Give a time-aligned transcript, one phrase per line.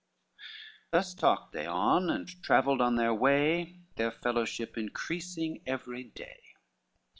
[0.89, 6.41] Thus talked they on, and travelled on their way Their fellowship increasing every day.